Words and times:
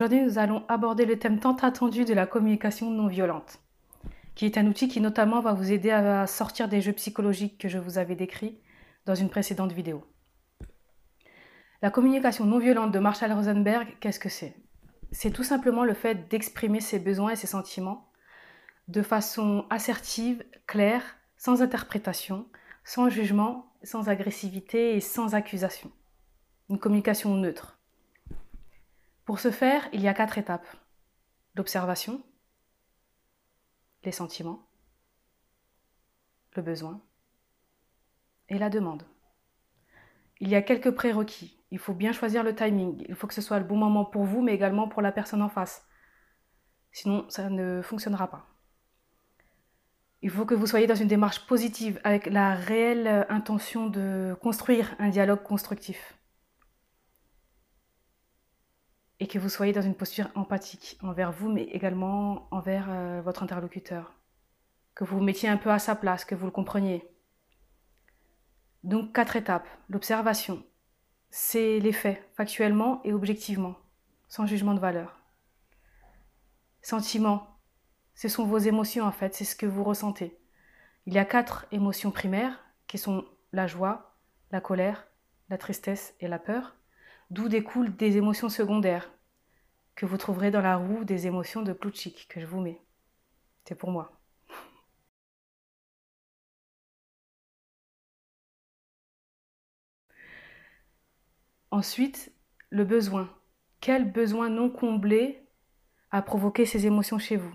Aujourd'hui, 0.00 0.22
nous 0.22 0.38
allons 0.38 0.64
aborder 0.68 1.06
le 1.06 1.18
thème 1.18 1.40
tant 1.40 1.56
attendu 1.56 2.04
de 2.04 2.14
la 2.14 2.24
communication 2.24 2.88
non 2.88 3.08
violente, 3.08 3.58
qui 4.36 4.46
est 4.46 4.56
un 4.56 4.68
outil 4.68 4.86
qui 4.86 5.00
notamment 5.00 5.40
va 5.40 5.54
vous 5.54 5.72
aider 5.72 5.90
à 5.90 6.24
sortir 6.28 6.68
des 6.68 6.80
jeux 6.80 6.92
psychologiques 6.92 7.58
que 7.58 7.68
je 7.68 7.78
vous 7.78 7.98
avais 7.98 8.14
décrits 8.14 8.60
dans 9.06 9.16
une 9.16 9.28
précédente 9.28 9.72
vidéo. 9.72 10.04
La 11.82 11.90
communication 11.90 12.44
non 12.44 12.60
violente 12.60 12.92
de 12.92 13.00
Marshall 13.00 13.32
Rosenberg, 13.32 13.88
qu'est-ce 13.98 14.20
que 14.20 14.28
c'est? 14.28 14.54
C'est 15.10 15.32
tout 15.32 15.42
simplement 15.42 15.82
le 15.82 15.94
fait 15.94 16.28
d'exprimer 16.28 16.80
ses 16.80 17.00
besoins 17.00 17.32
et 17.32 17.36
ses 17.36 17.48
sentiments 17.48 18.08
de 18.86 19.02
façon 19.02 19.66
assertive, 19.68 20.44
claire, 20.68 21.16
sans 21.36 21.60
interprétation, 21.60 22.46
sans 22.84 23.08
jugement, 23.08 23.72
sans 23.82 24.08
agressivité 24.08 24.94
et 24.94 25.00
sans 25.00 25.34
accusation. 25.34 25.90
Une 26.70 26.78
communication 26.78 27.34
neutre. 27.34 27.77
Pour 29.28 29.40
ce 29.40 29.50
faire, 29.50 29.86
il 29.92 30.00
y 30.00 30.08
a 30.08 30.14
quatre 30.14 30.38
étapes. 30.38 30.66
L'observation, 31.54 32.22
les 34.02 34.10
sentiments, 34.10 34.66
le 36.56 36.62
besoin 36.62 37.02
et 38.48 38.56
la 38.56 38.70
demande. 38.70 39.02
Il 40.40 40.48
y 40.48 40.54
a 40.54 40.62
quelques 40.62 40.92
prérequis. 40.92 41.60
Il 41.70 41.78
faut 41.78 41.92
bien 41.92 42.12
choisir 42.12 42.42
le 42.42 42.54
timing. 42.54 43.04
Il 43.06 43.14
faut 43.14 43.26
que 43.26 43.34
ce 43.34 43.42
soit 43.42 43.58
le 43.58 43.66
bon 43.66 43.76
moment 43.76 44.06
pour 44.06 44.24
vous, 44.24 44.40
mais 44.40 44.54
également 44.54 44.88
pour 44.88 45.02
la 45.02 45.12
personne 45.12 45.42
en 45.42 45.50
face. 45.50 45.86
Sinon, 46.90 47.28
ça 47.28 47.50
ne 47.50 47.82
fonctionnera 47.82 48.30
pas. 48.30 48.46
Il 50.22 50.30
faut 50.30 50.46
que 50.46 50.54
vous 50.54 50.66
soyez 50.66 50.86
dans 50.86 50.94
une 50.94 51.06
démarche 51.06 51.46
positive 51.46 52.00
avec 52.02 52.24
la 52.24 52.54
réelle 52.54 53.26
intention 53.28 53.90
de 53.90 54.34
construire 54.40 54.96
un 54.98 55.10
dialogue 55.10 55.42
constructif 55.42 56.18
et 59.20 59.26
que 59.26 59.38
vous 59.38 59.48
soyez 59.48 59.72
dans 59.72 59.82
une 59.82 59.94
posture 59.94 60.30
empathique 60.34 60.98
envers 61.02 61.32
vous, 61.32 61.50
mais 61.50 61.64
également 61.64 62.48
envers 62.50 62.86
euh, 62.88 63.20
votre 63.20 63.42
interlocuteur. 63.42 64.14
Que 64.94 65.04
vous 65.04 65.18
vous 65.18 65.24
mettiez 65.24 65.48
un 65.48 65.56
peu 65.56 65.70
à 65.70 65.78
sa 65.78 65.96
place, 65.96 66.24
que 66.24 66.34
vous 66.34 66.46
le 66.46 66.52
compreniez. 66.52 67.08
Donc 68.84 69.14
quatre 69.14 69.36
étapes. 69.36 69.66
L'observation, 69.88 70.64
c'est 71.30 71.80
les 71.80 71.92
faits, 71.92 72.22
factuellement 72.34 73.00
et 73.04 73.12
objectivement, 73.12 73.76
sans 74.28 74.46
jugement 74.46 74.74
de 74.74 74.80
valeur. 74.80 75.18
Sentiment, 76.80 77.58
ce 78.14 78.28
sont 78.28 78.46
vos 78.46 78.58
émotions 78.58 79.04
en 79.04 79.12
fait, 79.12 79.34
c'est 79.34 79.44
ce 79.44 79.56
que 79.56 79.66
vous 79.66 79.84
ressentez. 79.84 80.38
Il 81.06 81.12
y 81.12 81.18
a 81.18 81.24
quatre 81.24 81.66
émotions 81.72 82.10
primaires 82.10 82.58
qui 82.86 82.98
sont 82.98 83.24
la 83.52 83.66
joie, 83.66 84.16
la 84.52 84.60
colère, 84.60 85.06
la 85.50 85.58
tristesse 85.58 86.14
et 86.20 86.28
la 86.28 86.38
peur 86.38 86.77
d'où 87.30 87.48
découlent 87.48 87.94
des 87.96 88.16
émotions 88.16 88.48
secondaires 88.48 89.10
que 89.94 90.06
vous 90.06 90.16
trouverez 90.16 90.50
dans 90.50 90.60
la 90.60 90.76
roue 90.76 91.04
des 91.04 91.26
émotions 91.26 91.62
de 91.62 91.72
Plutchik 91.72 92.28
que 92.28 92.40
je 92.40 92.46
vous 92.46 92.60
mets. 92.60 92.80
C'est 93.64 93.74
pour 93.74 93.90
moi. 93.90 94.12
Ensuite, 101.70 102.32
le 102.70 102.84
besoin. 102.84 103.28
Quel 103.80 104.10
besoin 104.10 104.48
non 104.48 104.70
comblé 104.70 105.42
a 106.10 106.22
provoqué 106.22 106.64
ces 106.64 106.86
émotions 106.86 107.18
chez 107.18 107.36
vous? 107.36 107.54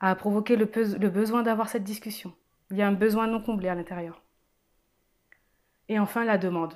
A 0.00 0.14
provoqué 0.16 0.56
le, 0.56 0.64
le 0.98 1.10
besoin 1.10 1.42
d'avoir 1.42 1.68
cette 1.68 1.84
discussion. 1.84 2.34
Il 2.70 2.76
y 2.78 2.82
a 2.82 2.88
un 2.88 2.92
besoin 2.92 3.26
non 3.26 3.40
comblé 3.40 3.68
à 3.68 3.74
l'intérieur. 3.74 4.22
Et 5.88 5.98
enfin, 5.98 6.24
la 6.24 6.38
demande. 6.38 6.74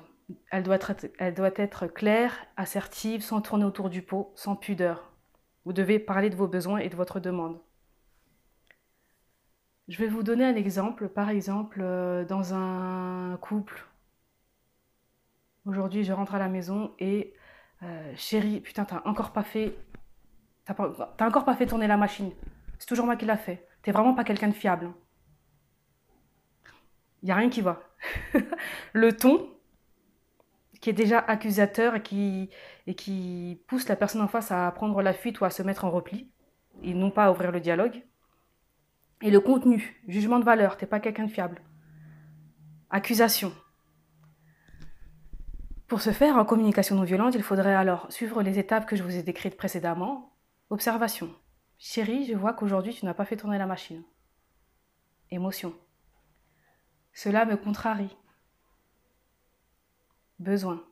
Elle 0.51 0.63
doit, 0.63 0.75
être, 0.75 1.87
claire, 1.87 2.45
assertive, 2.57 3.21
sans 3.21 3.41
tourner 3.41 3.63
autour 3.63 3.89
du 3.89 4.01
pot, 4.01 4.31
sans 4.35 4.55
pudeur. 4.55 5.11
Vous 5.65 5.73
devez 5.73 5.99
parler 5.99 6.29
de 6.29 6.35
vos 6.35 6.47
besoins 6.47 6.79
et 6.79 6.89
de 6.89 6.95
votre 6.95 7.19
demande. 7.19 7.59
Je 9.87 9.97
vais 9.97 10.07
vous 10.07 10.23
donner 10.23 10.45
un 10.45 10.55
exemple. 10.55 11.07
Par 11.07 11.29
exemple, 11.29 11.79
euh, 11.81 12.25
dans 12.25 12.53
un 12.53 13.37
couple, 13.37 13.85
aujourd'hui 15.65 16.03
je 16.03 16.11
rentre 16.11 16.35
à 16.35 16.39
la 16.39 16.49
maison 16.49 16.91
et 16.99 17.33
euh, 17.83 18.13
chérie, 18.15 18.59
putain, 18.59 18.85
t'as 18.85 19.01
encore 19.05 19.31
pas 19.31 19.43
fait. 19.43 19.77
T'as 20.65 21.25
encore 21.25 21.45
pas 21.45 21.55
fait 21.55 21.65
tourner 21.65 21.87
la 21.87 21.95
machine. 21.95 22.31
C'est 22.79 22.87
toujours 22.87 23.05
moi 23.05 23.15
qui 23.15 23.25
l'a 23.25 23.37
fait. 23.37 23.65
T'es 23.81 23.91
vraiment 23.91 24.13
pas 24.13 24.25
quelqu'un 24.25 24.49
de 24.49 24.53
fiable. 24.53 24.91
Il 27.21 27.27
n'y 27.27 27.31
a 27.31 27.35
rien 27.35 27.49
qui 27.49 27.61
va. 27.61 27.81
le 28.93 29.15
ton, 29.15 29.49
qui 30.79 30.89
est 30.89 30.93
déjà 30.93 31.19
accusateur 31.19 31.95
et 31.95 32.01
qui, 32.01 32.49
et 32.85 32.95
qui 32.95 33.61
pousse 33.67 33.87
la 33.87 33.95
personne 33.95 34.21
en 34.21 34.27
face 34.27 34.51
à 34.51 34.71
prendre 34.71 35.01
la 35.01 35.13
fuite 35.13 35.39
ou 35.39 35.45
à 35.45 35.49
se 35.49 35.63
mettre 35.63 35.85
en 35.85 35.91
repli, 35.91 36.29
et 36.83 36.93
non 36.93 37.11
pas 37.11 37.25
à 37.25 37.31
ouvrir 37.31 37.51
le 37.51 37.59
dialogue. 37.59 38.03
Et 39.21 39.31
le 39.31 39.39
contenu, 39.39 40.01
jugement 40.07 40.39
de 40.39 40.45
valeur, 40.45 40.77
t'es 40.77 40.85
pas 40.85 40.99
quelqu'un 40.99 41.25
de 41.25 41.31
fiable. 41.31 41.61
Accusation. 42.89 43.51
Pour 45.87 46.01
ce 46.01 46.11
faire, 46.11 46.37
en 46.37 46.45
communication 46.45 46.95
non 46.95 47.03
violente, 47.03 47.35
il 47.35 47.43
faudrait 47.43 47.73
alors 47.73 48.11
suivre 48.11 48.43
les 48.43 48.59
étapes 48.59 48.85
que 48.85 48.95
je 48.95 49.03
vous 49.03 49.15
ai 49.15 49.23
décrites 49.23 49.57
précédemment. 49.57 50.33
Observation. 50.69 51.33
Chérie, 51.77 52.25
je 52.25 52.35
vois 52.35 52.53
qu'aujourd'hui 52.53 52.93
tu 52.93 53.05
n'as 53.05 53.13
pas 53.13 53.25
fait 53.25 53.37
tourner 53.37 53.57
la 53.57 53.65
machine. 53.65 54.03
Émotion. 55.31 55.73
Cela 57.13 57.45
me 57.45 57.55
contrarie. 57.55 58.15
Besoin. 60.39 60.83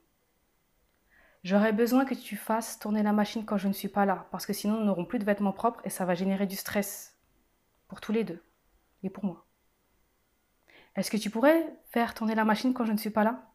J'aurais 1.44 1.73
besoin 1.73 2.06
que 2.06 2.16
tu 2.16 2.35
fasses 2.35 2.79
tourner 2.79 3.03
la 3.03 3.13
machine 3.13 3.45
quand 3.45 3.57
je 3.57 3.67
ne 3.67 3.73
suis 3.73 3.88
pas 3.88 4.06
là, 4.06 4.28
parce 4.31 4.47
que 4.47 4.53
sinon 4.53 4.79
nous 4.79 4.85
n'aurons 4.85 5.06
plus 5.06 5.19
de 5.19 5.25
vêtements 5.25 5.51
propres 5.51 5.81
et 5.83 5.91
ça 5.91 6.03
va 6.06 6.16
générer 6.16 6.47
du 6.47 6.56
stress 6.56 7.19
pour 7.88 8.01
tous 8.01 8.11
les 8.11 8.23
deux 8.23 8.44
et 9.03 9.11
pour 9.11 9.25
moi. 9.25 9.45
Est-ce 10.95 11.11
que 11.11 11.17
tu 11.17 11.29
pourrais 11.29 11.78
faire 11.91 12.16
tourner 12.16 12.34
la 12.34 12.45
machine 12.45 12.73
quand 12.73 12.85
je 12.85 12.94
ne 12.94 12.97
suis 12.97 13.11
pas 13.11 13.23
là? 13.23 13.51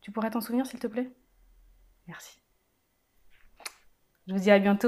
Tu 0.00 0.10
pourrais 0.12 0.30
t'en 0.30 0.40
souvenir 0.40 0.66
s'il 0.66 0.80
te 0.80 0.86
plaît? 0.86 1.12
Merci. 2.06 2.40
Je 4.26 4.32
vous 4.32 4.40
dis 4.40 4.50
à 4.50 4.58
bientôt. 4.58 4.84